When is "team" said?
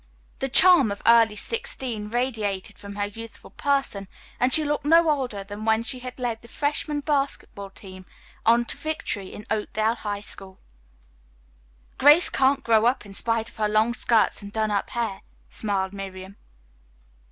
7.69-8.07